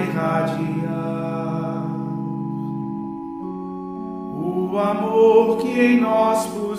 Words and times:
Irradiar. 0.00 1.84
O 4.36 4.78
amor 4.78 5.58
que 5.58 5.80
em 5.80 6.00
nós 6.00 6.46
pusestes 6.46 6.73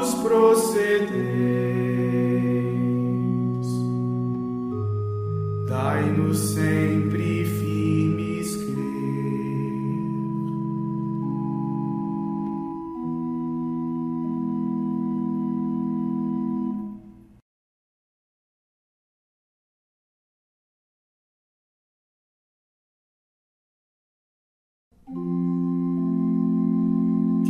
ambos 0.00 0.14
procedeis, 0.22 1.29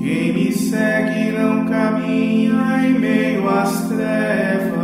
Quem 0.01 0.33
me 0.33 0.51
segue 0.51 1.31
não 1.33 1.67
caminha 1.67 2.87
em 2.87 2.99
meio 2.99 3.47
às 3.47 3.87
trevas, 3.87 4.81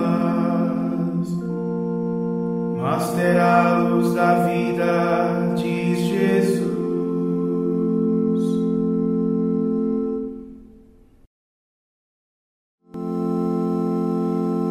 mas 2.78 3.15
terá 3.15 3.65
a 3.65 3.78
luz 3.78 4.12
da 4.12 4.44
vida, 4.44 5.55
diz 5.56 6.00
Jesus. 6.00 6.66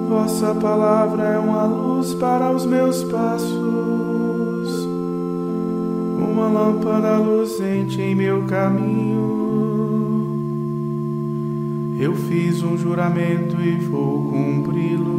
Vossa 0.07 0.53
palavra 0.61 1.23
é 1.23 1.39
uma 1.39 1.65
luz 1.65 2.13
para 2.13 2.51
os 2.51 2.67
meus 2.67 3.03
passos, 3.05 3.49
uma 6.19 6.47
lâmpada 6.49 7.17
luzente 7.17 7.99
em 7.99 8.13
meu 8.13 8.45
caminho. 8.45 9.34
Eu 11.97 12.13
fiz 12.13 12.61
um 12.61 12.77
juramento 12.77 13.61
e 13.61 13.77
vou 13.77 14.29
cumpri-lo. 14.29 15.15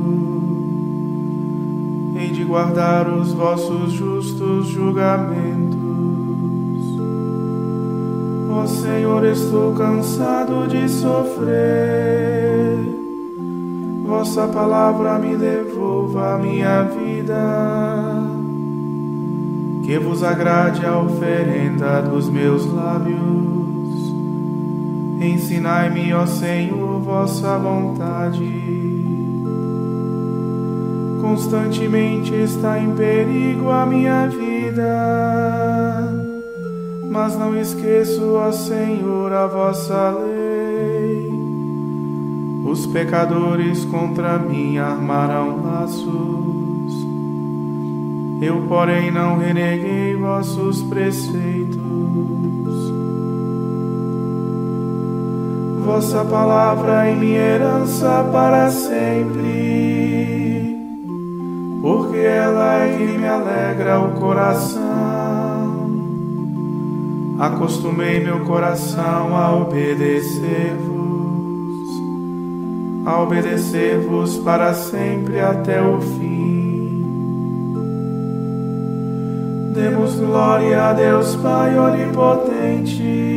Hei 2.14 2.30
de 2.30 2.44
guardar 2.44 3.08
os 3.08 3.32
vossos 3.32 3.92
justos 3.92 4.66
julgamentos. 4.68 5.76
Ó 8.50 8.66
Senhor, 8.66 9.24
estou 9.24 9.72
cansado 9.72 10.66
de 10.68 10.86
sofrer. 10.86 12.76
Vossa 14.06 14.46
palavra 14.46 15.18
me 15.18 15.34
devolva 15.34 16.34
a 16.34 16.38
minha 16.38 16.82
vida. 16.82 18.22
Que 19.82 19.98
vos 19.98 20.22
agrade 20.22 20.84
a 20.84 20.98
oferenda 20.98 22.02
dos 22.02 22.28
meus 22.28 22.66
lábios. 22.70 23.65
Ensinai-me, 25.20 26.12
ó 26.12 26.26
Senhor, 26.26 27.00
vossa 27.00 27.58
vontade. 27.58 28.66
Constantemente 31.20 32.34
está 32.34 32.78
em 32.78 32.94
perigo 32.94 33.70
a 33.70 33.86
minha 33.86 34.28
vida, 34.28 34.82
mas 37.10 37.36
não 37.38 37.56
esqueço, 37.56 38.34
ó 38.34 38.52
Senhor, 38.52 39.32
a 39.32 39.46
vossa 39.46 40.10
lei. 40.10 41.30
Os 42.64 42.86
pecadores 42.86 43.84
contra 43.86 44.38
mim 44.38 44.76
armarão 44.76 45.64
laços, 45.64 46.94
eu, 48.42 48.66
porém, 48.68 49.10
não 49.10 49.38
reneguei 49.38 50.14
vossos 50.14 50.82
preceitos. 50.82 52.95
Vossa 55.86 56.24
palavra 56.24 57.08
em 57.08 57.16
minha 57.16 57.38
herança 57.38 58.28
para 58.32 58.68
sempre, 58.70 59.46
porque 61.80 62.18
ela 62.18 62.80
é 62.80 62.96
que 62.98 63.16
me 63.16 63.28
alegra 63.28 64.00
o 64.00 64.10
coração. 64.18 64.82
Acostumei 67.38 68.18
meu 68.18 68.40
coração 68.40 69.36
a 69.36 69.54
obedecer-vos, 69.54 70.42
a 73.06 73.22
obedecer-vos 73.22 74.38
para 74.38 74.74
sempre 74.74 75.38
até 75.38 75.80
o 75.80 76.00
fim. 76.00 77.04
Demos 79.72 80.16
glória 80.16 80.82
a 80.82 80.92
Deus 80.94 81.36
Pai 81.36 81.78
onipotente 81.78 83.36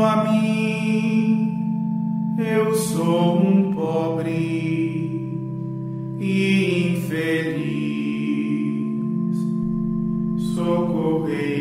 A 0.00 0.24
mim, 0.24 1.58
eu 2.38 2.72
sou 2.74 3.40
um 3.40 3.72
pobre 3.74 4.30
e 6.20 6.92
infeliz. 6.92 7.98
Socorrei-me 10.54 11.57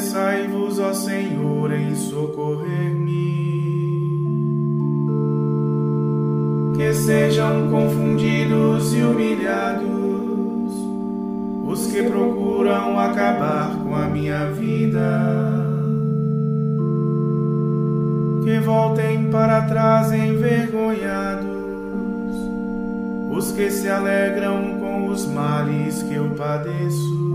Apressai-vos, 0.00 0.78
ó 0.78 0.94
Senhor, 0.94 1.70
em 1.72 1.94
socorrer-me. 1.94 3.12
Que 6.74 6.94
sejam 6.94 7.70
confundidos 7.70 8.94
e 8.94 9.02
humilhados 9.02 10.72
os 11.66 11.86
que 11.88 12.02
procuram 12.04 12.98
acabar 12.98 13.76
com 13.84 13.94
a 13.94 14.06
minha 14.06 14.46
vida. 14.52 15.20
Que 18.42 18.58
voltem 18.58 19.30
para 19.30 19.66
trás 19.66 20.12
envergonhados 20.12 21.50
os 23.30 23.52
que 23.52 23.70
se 23.70 23.86
alegram 23.86 24.78
com 24.80 25.08
os 25.08 25.26
males 25.26 26.02
que 26.04 26.14
eu 26.14 26.30
padeço. 26.30 27.29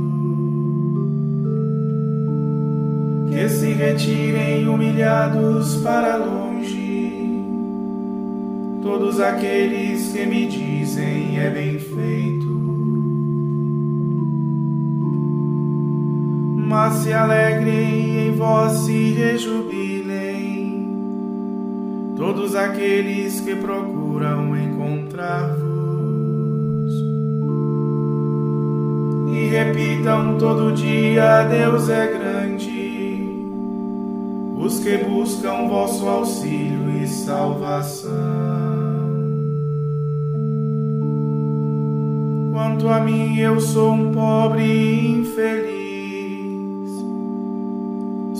Que 3.36 3.50
se 3.50 3.74
retirem 3.74 4.70
humilhados 4.70 5.76
para 5.84 6.16
longe, 6.16 7.12
todos 8.82 9.20
aqueles 9.20 10.14
que 10.14 10.26
me 10.26 10.48
dizem 10.48 11.38
é 11.38 11.50
bem 11.50 11.78
feito. 11.78 12.48
Mas 16.66 16.94
se 16.94 17.12
alegrem 17.12 18.30
em 18.30 18.32
vós 18.38 18.72
se 18.86 19.12
rejubilem, 19.12 20.88
todos 22.16 22.56
aqueles 22.56 23.42
que 23.42 23.54
procuram 23.54 24.56
encontrar-vos. 24.56 25.76
e 29.34 29.50
repitam 29.50 30.38
todo 30.38 30.72
dia: 30.72 31.44
Deus 31.44 31.90
é 31.90 32.08
grande. 32.08 32.75
Os 34.66 34.80
que 34.80 34.98
buscam 34.98 35.68
vosso 35.68 36.08
auxílio 36.08 36.90
e 36.90 37.08
salvação. 37.08 38.12
Quanto 42.52 42.90
a 42.90 43.00
mim, 43.02 43.38
eu 43.38 43.62
sou 43.62 43.94
um 43.94 44.12
pobre 44.12 44.64
e 44.64 45.08
infeliz. 45.20 46.90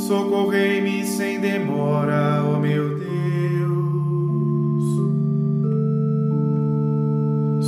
Socorrei-me 0.08 1.06
sem 1.06 1.40
demora, 1.40 2.44
ó 2.44 2.58
meu 2.58 2.98
Deus. 2.98 3.06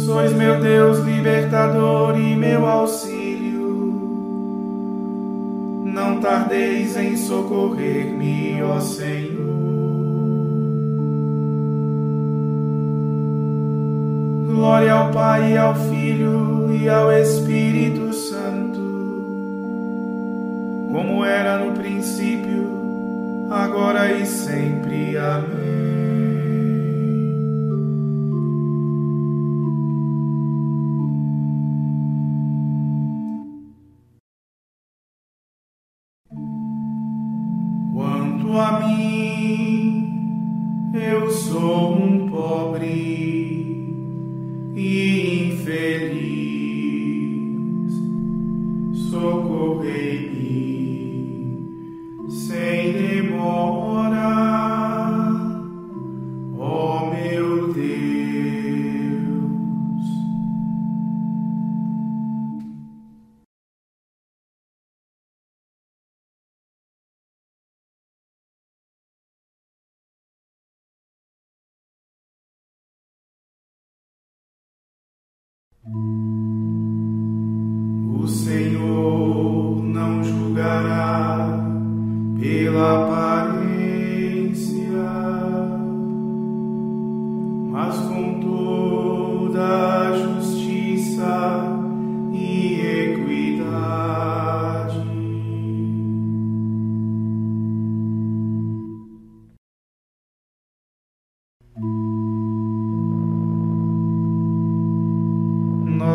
Sois 0.04 0.34
meu 0.34 0.60
Deus 0.60 0.98
libertador 1.06 2.20
e 2.20 2.36
meu 2.36 2.66
auxílio 2.66 3.27
tardeis 6.20 6.96
em 6.98 7.16
socorrer-me, 7.18 8.62
ó 8.64 8.80
Senhor. 8.80 9.48
Glória 14.48 14.94
ao 14.94 15.12
Pai, 15.12 15.54
e 15.54 15.58
ao 15.58 15.76
Filho 15.76 16.72
e 16.72 16.90
ao 16.90 17.12
Espírito 17.12 18.14
Santo, 18.14 18.80
como 20.92 21.24
era 21.24 21.58
no 21.60 21.74
princípio, 21.74 23.48
agora 23.50 24.12
e 24.12 24.26
sempre. 24.26 25.18
Amém. 25.18 26.17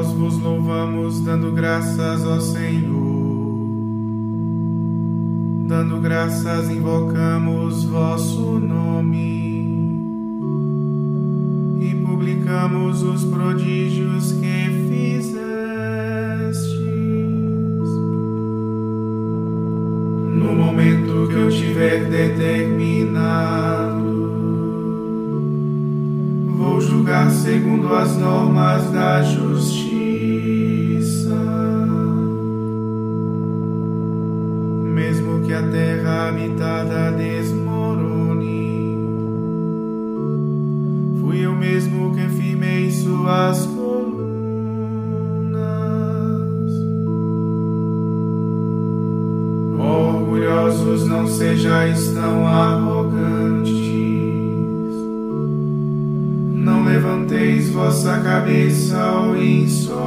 Nós 0.02 0.12
vos 0.14 0.37
louvamos 0.38 1.21
dando 1.21 1.52
graças 1.52 2.25
ao 2.26 2.41
Senhor. 2.41 3.62
Dando 5.69 6.00
graças 6.00 6.69
invocamos 6.69 7.85
vosso 7.85 8.59
nome 8.59 9.19
e 9.19 9.62
publicamos 12.53 13.03
os 13.03 13.25
prodígios 13.25 14.33
que 14.33 14.69
fizestes. 14.89 15.39
No 20.35 20.55
momento 20.55 21.29
que 21.29 21.35
eu 21.35 21.49
tiver 21.49 22.11
determinado, 22.11 24.03
vou 26.59 26.79
julgar 26.81 27.31
segundo 27.31 27.95
as 27.95 28.19
normas 28.19 28.91
da 28.91 29.23
justiça. 29.23 29.83
Mesmo 34.95 35.41
que 35.41 35.55
a 35.55 35.63
terra 35.63 36.29
habitada 36.29 37.13
desmorone, 37.13 37.82
suas 43.23 43.67
colunas. 43.67 44.02
Orgulhosos 49.79 51.07
não 51.07 51.26
sejais 51.29 52.09
tão 52.09 52.47
arrogantes. 52.47 53.73
Não 56.55 56.85
levanteis 56.85 57.71
vossa 57.71 58.19
cabeça 58.21 59.00
ao 59.00 59.37
insolentes. 59.37 60.02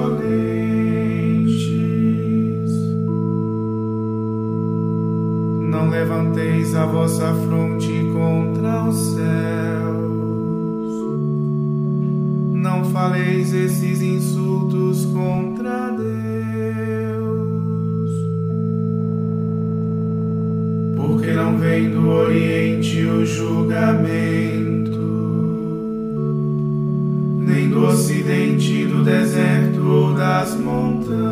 Não 5.70 5.90
levanteis 5.90 6.76
a 6.76 6.86
vossa 6.86 7.34
fronte 7.34 8.12
contra 8.14 8.84
os 8.90 8.98
céus 9.14 9.85
não 12.86 12.92
faleis 12.92 13.54
esses 13.54 14.02
insultos 14.02 15.06
contra 15.06 15.90
Deus. 15.92 16.06
Porque 20.96 21.32
não 21.34 21.58
vem 21.58 21.90
do 21.90 22.10
Oriente 22.10 23.04
o 23.06 23.26
julgamento, 23.26 25.00
nem 27.40 27.70
do 27.70 27.86
Ocidente, 27.86 28.86
do 28.86 29.04
deserto 29.04 29.82
ou 29.82 30.14
das 30.14 30.56
montanhas. 30.56 31.26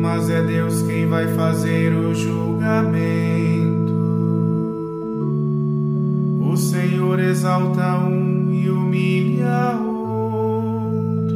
Mas 0.00 0.28
é 0.30 0.42
Deus 0.42 0.82
quem 0.82 1.06
vai 1.06 1.28
fazer 1.34 1.94
o 1.94 2.12
julgamento. 2.14 3.41
Exalta 7.42 7.98
um 7.98 8.52
e 8.52 8.70
humilha 8.70 9.72
outro. 9.76 11.34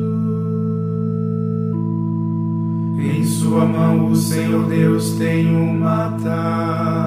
Em 3.01 3.25
sua 3.25 3.67
mão 3.67 4.13
o 4.13 4.15
Senhor 4.15 4.69
Deus 4.69 5.17
tem 5.19 5.53
uma 5.53 6.17
taça 6.23 7.06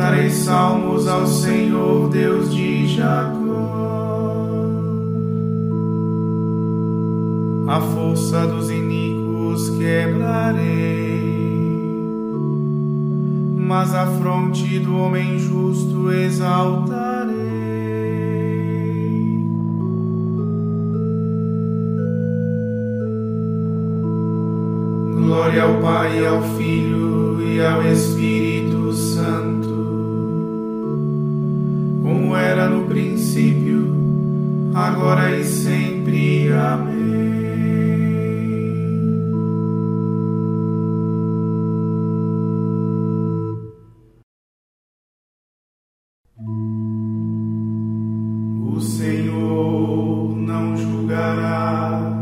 Cantarei 0.00 0.30
salmos 0.30 1.06
ao 1.06 1.26
Senhor, 1.26 2.08
Deus 2.08 2.50
de 2.50 2.86
Jacó. 2.86 3.36
A 7.68 7.80
força 7.82 8.46
dos 8.46 8.70
iníquos 8.70 9.68
quebrarei, 9.76 11.20
mas 13.58 13.94
a 13.94 14.06
fronte 14.06 14.78
do 14.78 14.96
homem 14.96 15.38
justo 15.38 16.10
exaltarei. 16.10 17.36
Glória 25.14 25.62
ao 25.64 25.74
Pai, 25.82 26.26
ao 26.26 26.40
Filho 26.56 27.38
e 27.42 27.60
ao 27.60 27.82
Espírito 27.82 28.94
Santo 28.94 29.49
como 32.10 32.34
era 32.34 32.68
no 32.68 32.86
princípio, 32.88 33.94
agora 34.74 35.38
e 35.38 35.44
sempre. 35.44 36.52
Amém. 36.52 37.20
O 48.74 48.80
Senhor 48.80 50.36
não 50.36 50.76
julgará 50.76 52.12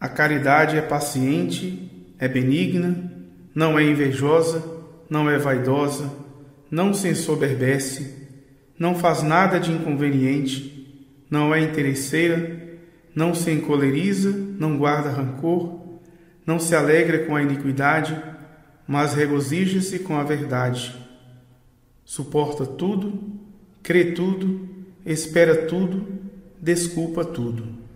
A 0.00 0.08
caridade 0.08 0.76
é 0.76 0.80
paciente, 0.80 2.14
é 2.20 2.28
benigna, 2.28 3.12
não 3.52 3.76
é 3.76 3.82
invejosa, 3.82 4.62
não 5.10 5.28
é 5.28 5.36
vaidosa, 5.38 6.27
não 6.70 6.92
se 6.92 7.08
ensoberbece, 7.08 8.28
não 8.78 8.94
faz 8.94 9.22
nada 9.22 9.58
de 9.58 9.72
inconveniente, 9.72 10.78
não 11.30 11.54
é 11.54 11.60
interesseira, 11.60 12.78
não 13.14 13.34
se 13.34 13.50
encoleriza, 13.50 14.30
não 14.30 14.78
guarda 14.78 15.10
rancor, 15.10 15.98
não 16.46 16.58
se 16.58 16.74
alegra 16.74 17.26
com 17.26 17.34
a 17.34 17.42
iniquidade, 17.42 18.16
mas 18.86 19.14
regozija-se 19.14 19.98
com 19.98 20.16
a 20.16 20.22
verdade. 20.22 20.94
Suporta 22.04 22.64
tudo, 22.64 23.38
crê 23.82 24.12
tudo, 24.12 24.68
espera 25.04 25.66
tudo, 25.66 26.06
desculpa 26.60 27.24
tudo. 27.24 27.87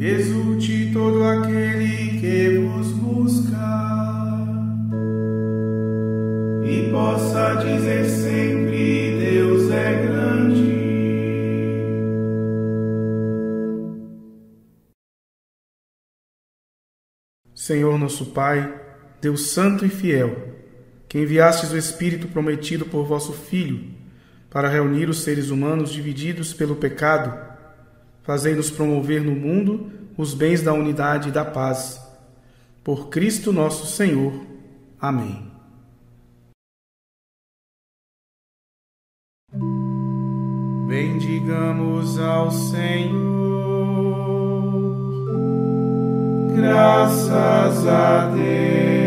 Exulte 0.00 0.92
todo 0.92 1.24
aquele 1.24 2.20
que 2.20 2.58
vos 2.58 2.92
busca 2.92 3.58
e 6.64 6.88
possa 6.92 7.54
dizer 7.56 8.04
sempre: 8.04 9.18
Deus 9.18 9.68
é 9.72 10.06
grande. 10.06 10.78
Senhor 17.52 17.98
nosso 17.98 18.26
Pai, 18.26 18.72
Deus 19.20 19.50
Santo 19.50 19.84
e 19.84 19.88
Fiel, 19.88 20.54
que 21.08 21.18
enviastes 21.18 21.72
o 21.72 21.76
Espírito 21.76 22.28
prometido 22.28 22.86
por 22.86 23.04
vosso 23.04 23.32
Filho 23.32 23.98
para 24.48 24.68
reunir 24.68 25.08
os 25.08 25.22
seres 25.24 25.50
humanos 25.50 25.90
divididos 25.90 26.54
pelo 26.54 26.76
pecado, 26.76 27.57
fazei-nos 28.28 28.70
promover 28.70 29.24
no 29.24 29.34
mundo 29.34 29.90
os 30.14 30.34
bens 30.34 30.60
da 30.60 30.74
unidade 30.74 31.30
e 31.30 31.32
da 31.32 31.46
paz. 31.46 31.98
Por 32.84 33.08
Cristo 33.08 33.54
nosso 33.54 33.86
Senhor. 33.86 34.34
Amém. 35.00 35.50
Bendigamos 40.86 42.18
ao 42.18 42.50
Senhor, 42.50 43.14
graças 46.54 47.86
a 47.86 48.26
Deus. 48.26 48.97